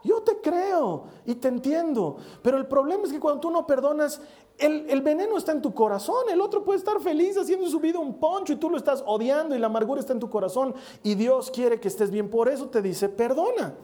[0.05, 4.21] Yo te creo y te entiendo, pero el problema es que cuando tú no perdonas,
[4.57, 8.21] el, veneno está en tu corazón, el otro puede estar feliz haciendo su vida un
[8.21, 11.51] poncho y tú lo estás odiando y la amargura está en tu corazón y Dios
[11.51, 12.31] quiere que estés bien.
[12.31, 13.75] Por eso te dice, perdona,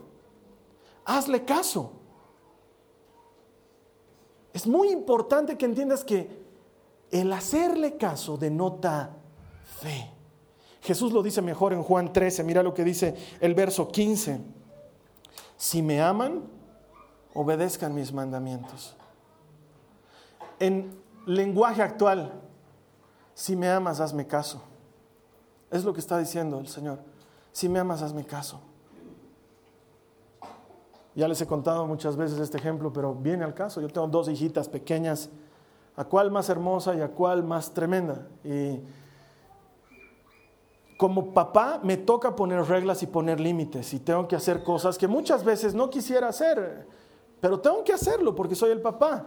[1.07, 1.93] hazle caso.
[4.53, 6.45] Es muy importante que entiendas que
[7.09, 9.15] el hacerle caso denota
[9.79, 10.11] fe.
[10.81, 14.39] Jesús lo dice mejor en Juan 13, mira lo que dice el verso 15.
[15.55, 16.43] Si me aman,
[17.33, 18.95] obedezcan mis mandamientos.
[20.59, 22.33] En lenguaje actual,
[23.33, 24.61] si me amas, hazme caso.
[25.69, 26.99] Es lo que está diciendo el Señor.
[27.51, 28.61] Si me amas, hazme caso.
[31.17, 33.81] Ya les he contado muchas veces este ejemplo, pero viene al caso.
[33.81, 35.31] Yo tengo dos hijitas pequeñas,
[35.95, 38.27] a cuál más hermosa y a cuál más tremenda.
[38.43, 38.81] Y
[40.95, 45.07] como papá me toca poner reglas y poner límites y tengo que hacer cosas que
[45.07, 46.87] muchas veces no quisiera hacer,
[47.41, 49.25] pero tengo que hacerlo porque soy el papá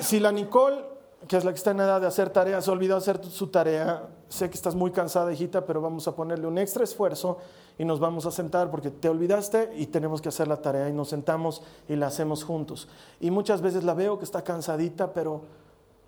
[0.00, 0.82] si la Nicole
[1.28, 4.08] que es la que está en edad de hacer tareas, se olvidó hacer su tarea.
[4.28, 7.38] Sé que estás muy cansada, hijita, pero vamos a ponerle un extra esfuerzo
[7.78, 10.92] y nos vamos a sentar porque te olvidaste y tenemos que hacer la tarea y
[10.92, 12.88] nos sentamos y la hacemos juntos.
[13.20, 15.42] Y muchas veces la veo que está cansadita, pero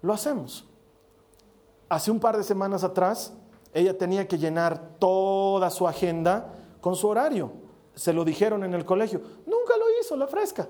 [0.03, 0.67] lo hacemos.
[1.89, 3.33] Hace un par de semanas atrás,
[3.73, 7.53] ella tenía que llenar toda su agenda con su horario.
[7.95, 9.21] Se lo dijeron en el colegio.
[9.47, 10.69] Nunca lo hizo, la fresca.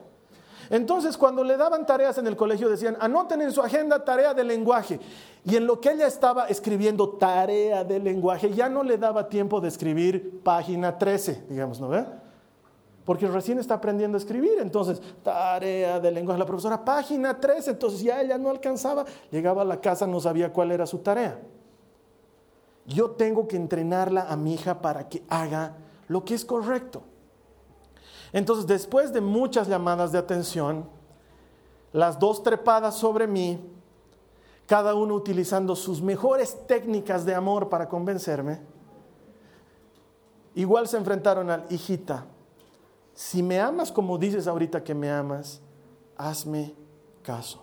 [0.70, 4.44] Entonces, cuando le daban tareas en el colegio, decían, anoten en su agenda tarea de
[4.44, 5.00] lenguaje.
[5.44, 9.61] Y en lo que ella estaba escribiendo tarea de lenguaje, ya no le daba tiempo
[9.61, 12.05] de escribir página 13, digamos, ¿no ve?
[13.05, 14.59] Porque recién está aprendiendo a escribir.
[14.59, 16.40] Entonces, tarea de lenguaje.
[16.40, 17.70] La profesora, página 13.
[17.70, 19.05] Entonces ya ella no alcanzaba.
[19.31, 21.38] Llegaba a la casa, no sabía cuál era su tarea.
[22.85, 25.76] Yo tengo que entrenarla a mi hija para que haga
[26.09, 27.02] lo que es correcto.
[28.37, 30.87] Entonces, después de muchas llamadas de atención,
[31.90, 33.59] las dos trepadas sobre mí,
[34.66, 38.61] cada uno utilizando sus mejores técnicas de amor para convencerme,
[40.55, 42.27] igual se enfrentaron al hijita.
[43.14, 45.62] Si me amas como dices ahorita que me amas,
[46.18, 46.75] hazme
[47.22, 47.62] caso.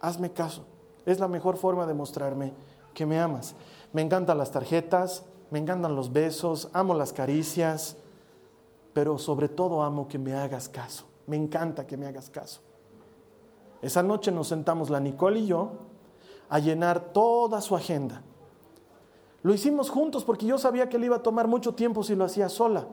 [0.00, 0.64] Hazme caso.
[1.04, 2.52] Es la mejor forma de mostrarme
[2.94, 3.56] que me amas.
[3.92, 7.96] Me encantan las tarjetas, me encantan los besos, amo las caricias,
[8.92, 11.04] pero sobre todo amo que me hagas caso.
[11.26, 12.60] Me encanta que me hagas caso.
[13.82, 15.70] Esa noche nos sentamos la Nicole y yo
[16.48, 18.22] a llenar toda su agenda.
[19.42, 22.24] Lo hicimos juntos porque yo sabía que le iba a tomar mucho tiempo si lo
[22.24, 22.86] hacía sola.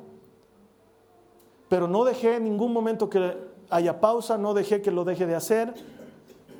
[1.67, 3.35] Pero no dejé en ningún momento que
[3.69, 5.73] haya pausa, no dejé que lo deje de hacer.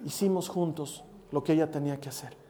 [0.04, 2.47] Hicimos juntos lo que ella tenía que hacer.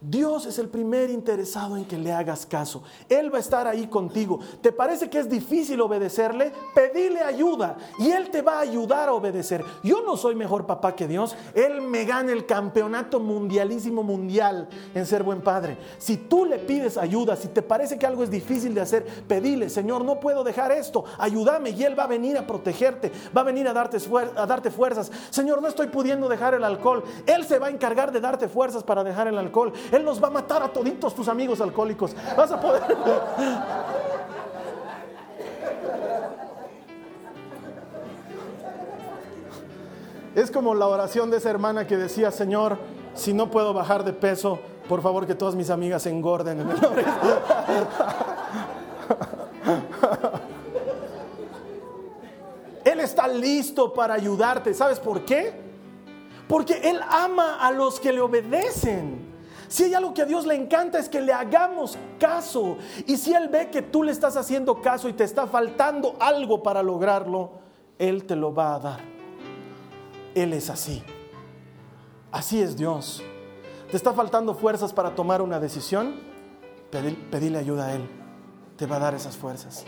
[0.00, 2.84] Dios es el primer interesado en que le hagas caso.
[3.08, 4.38] Él va a estar ahí contigo.
[4.60, 6.52] ¿Te parece que es difícil obedecerle?
[6.72, 9.64] Pedile ayuda y Él te va a ayudar a obedecer.
[9.82, 11.34] Yo no soy mejor papá que Dios.
[11.52, 15.76] Él me gana el campeonato mundialísimo mundial en ser buen padre.
[15.98, 19.68] Si tú le pides ayuda, si te parece que algo es difícil de hacer, pedile,
[19.68, 21.06] Señor, no puedo dejar esto.
[21.18, 23.98] Ayúdame y Él va a venir a protegerte, va a venir a darte,
[24.36, 25.10] a darte fuerzas.
[25.30, 27.02] Señor, no estoy pudiendo dejar el alcohol.
[27.26, 29.72] Él se va a encargar de darte fuerzas para dejar el alcohol.
[29.90, 32.14] Él los va a matar a toditos tus amigos alcohólicos.
[32.36, 32.82] Vas a poder.
[40.34, 42.78] Es como la oración de esa hermana que decía, Señor,
[43.14, 46.70] si no puedo bajar de peso, por favor que todas mis amigas se engorden en
[46.70, 46.76] el.
[52.84, 54.72] Él está listo para ayudarte.
[54.74, 55.52] ¿Sabes por qué?
[56.46, 59.17] Porque Él ama a los que le obedecen.
[59.68, 62.78] Si hay algo que a Dios le encanta es que le hagamos caso.
[63.06, 66.62] Y si Él ve que tú le estás haciendo caso y te está faltando algo
[66.62, 67.52] para lograrlo,
[67.98, 69.00] Él te lo va a dar.
[70.34, 71.02] Él es así.
[72.32, 73.22] Así es Dios.
[73.90, 76.14] ¿Te está faltando fuerzas para tomar una decisión?
[76.90, 78.08] Pedile ayuda a Él.
[78.76, 79.84] Te va a dar esas fuerzas.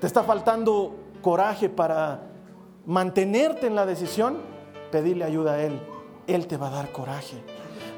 [0.00, 2.22] ¿Te está faltando coraje para
[2.84, 4.38] mantenerte en la decisión?
[4.90, 5.80] Pedile ayuda a Él.
[6.26, 7.42] Él te va a dar coraje.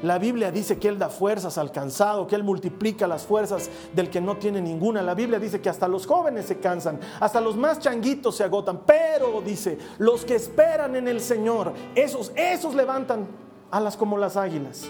[0.03, 4.09] La Biblia dice que Él da fuerzas al cansado, que Él multiplica las fuerzas del
[4.09, 5.01] que no tiene ninguna.
[5.01, 8.81] La Biblia dice que hasta los jóvenes se cansan, hasta los más changuitos se agotan.
[8.85, 13.27] Pero dice, los que esperan en el Señor, esos, esos levantan
[13.69, 14.85] alas como las águilas.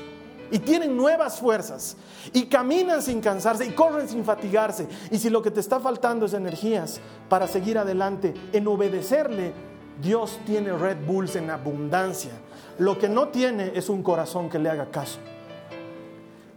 [0.50, 1.98] Y tienen nuevas fuerzas.
[2.34, 4.88] Y caminan sin cansarse y corren sin fatigarse.
[5.10, 9.54] Y si lo que te está faltando es energías para seguir adelante, en obedecerle,
[10.02, 12.32] Dios tiene Red Bulls en abundancia
[12.78, 15.20] lo que no tiene es un corazón que le haga caso.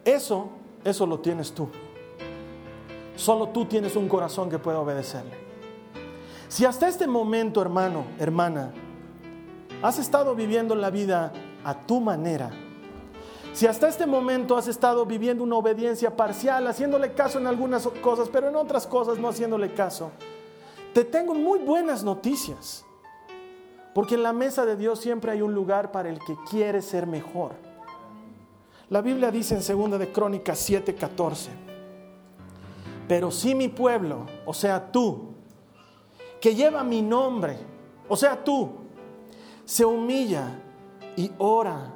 [0.05, 0.51] Eso,
[0.85, 1.69] eso lo tienes tú.
[3.17, 5.37] Solo tú tienes un corazón que pueda obedecerle.
[6.49, 8.73] Si hasta este momento, hermano, hermana,
[9.83, 11.33] has estado viviendo la vida
[11.65, 12.51] a tu manera,
[13.53, 18.29] si hasta este momento has estado viviendo una obediencia parcial, haciéndole caso en algunas cosas,
[18.29, 20.11] pero en otras cosas no haciéndole caso,
[20.93, 22.85] te tengo muy buenas noticias.
[23.95, 27.07] Porque en la mesa de Dios siempre hay un lugar para el que quiere ser
[27.07, 27.53] mejor.
[28.91, 31.49] La Biblia dice en 2 de Crónicas 7:14,
[33.09, 35.29] pero si mi pueblo, o sea tú,
[36.41, 37.57] que lleva mi nombre,
[38.09, 38.71] o sea tú,
[39.65, 40.61] se humilla
[41.17, 41.95] y ora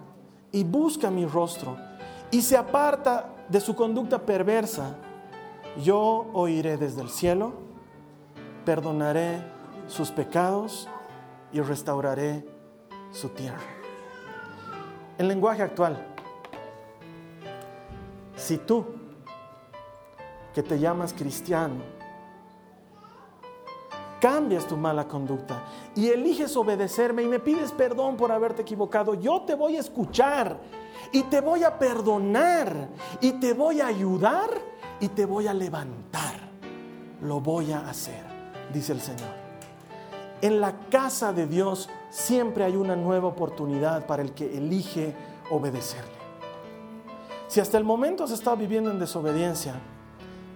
[0.53, 1.77] y busca mi rostro
[2.31, 4.97] y se aparta de su conducta perversa,
[5.83, 7.53] yo oiré desde el cielo,
[8.65, 9.43] perdonaré
[9.89, 10.89] sus pecados
[11.53, 12.45] y restauraré
[13.11, 13.59] su tierra.
[15.17, 16.07] En lenguaje actual,
[18.37, 18.85] si tú,
[20.55, 21.77] que te llamas cristiano,
[24.21, 29.43] cambias tu mala conducta y eliges obedecerme y me pides perdón por haberte equivocado, yo
[29.43, 30.59] te voy a escuchar
[31.13, 32.89] y te voy a perdonar
[33.21, 34.51] y te voy a ayudar
[35.01, 36.49] y te voy a levantar.
[37.23, 38.25] Lo voy a hacer,
[38.73, 39.48] dice el Señor.
[40.41, 45.15] En la casa de Dios siempre hay una nueva oportunidad para el que elige
[45.51, 46.19] obedecerle.
[47.49, 49.75] Si hasta el momento has estado viviendo en desobediencia,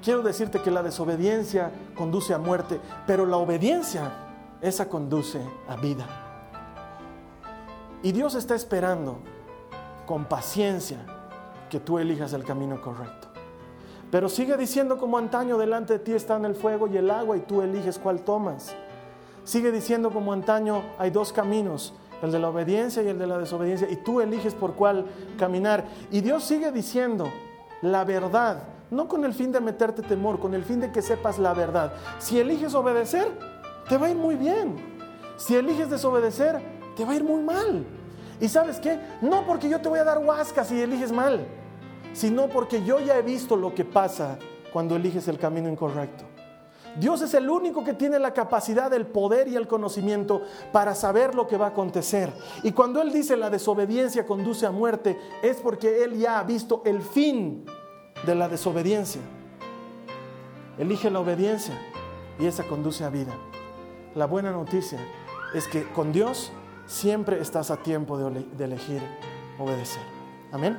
[0.03, 4.13] quiero decirte que la desobediencia conduce a muerte, pero la obediencia,
[4.61, 6.07] esa conduce a vida.
[8.05, 9.19] Y Dios está esperando
[10.07, 10.99] con paciencia
[11.71, 13.29] que tú elijas el camino correcto.
[14.13, 17.41] Pero sigue diciendo como antaño, delante de ti están el fuego y el agua y
[17.41, 18.77] tú eliges cuál tomas.
[19.45, 23.39] Sigue diciendo como antaño, hay dos caminos, el de la obediencia y el de la
[23.39, 25.07] desobediencia, y tú eliges por cuál
[25.39, 25.85] caminar.
[26.11, 27.29] Y Dios sigue diciendo
[27.83, 31.39] la verdad, no con el fin de meterte temor, con el fin de que sepas
[31.39, 31.93] la verdad.
[32.19, 33.27] Si eliges obedecer,
[33.89, 34.77] te va a ir muy bien.
[35.37, 36.63] Si eliges desobedecer,
[36.97, 37.85] te va a ir muy mal.
[38.41, 39.01] ¿Y sabes qué?
[39.21, 41.45] No porque yo te voy a dar huasca si eliges mal,
[42.13, 44.39] sino porque yo ya he visto lo que pasa
[44.73, 46.32] cuando eliges el camino incorrecto.
[46.99, 51.35] Dios es el único que tiene la capacidad, el poder y el conocimiento para saber
[51.35, 52.33] lo que va a acontecer.
[52.63, 56.83] Y cuando Él dice la desobediencia conduce a muerte, es porque Él ya ha visto
[56.85, 57.65] el fin
[58.27, 59.23] de la desobediencia.
[60.79, 61.75] Elige la obediencia
[62.39, 63.33] y esa conduce a vida.
[64.15, 64.99] La buena noticia
[65.55, 66.53] es que con Dios
[66.87, 69.03] siempre estás a tiempo de, elegir
[69.59, 70.03] obedecer.
[70.51, 70.77] Amén.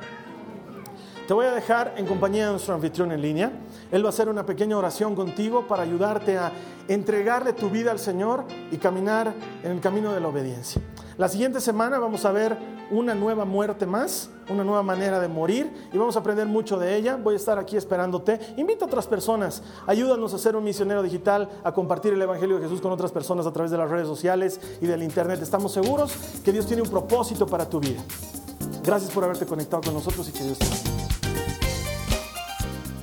[1.26, 3.50] Te voy a dejar en compañía de nuestro anfitrión en línea.
[3.90, 6.52] Él va a hacer una pequeña oración contigo para ayudarte a
[6.86, 10.82] entregarle tu vida al Señor y caminar en el camino de la obediencia.
[11.16, 12.58] La siguiente semana vamos a ver
[12.90, 16.94] una nueva muerte más, una nueva manera de morir y vamos a aprender mucho de
[16.94, 17.16] ella.
[17.16, 18.38] Voy a estar aquí esperándote.
[18.58, 22.64] Invita a otras personas, ayúdanos a ser un misionero digital, a compartir el Evangelio de
[22.64, 25.40] Jesús con otras personas a través de las redes sociales y del Internet.
[25.40, 26.12] Estamos seguros
[26.44, 28.02] que Dios tiene un propósito para tu vida.
[28.84, 30.93] Gracias por haberte conectado con nosotros y que Dios te bendiga.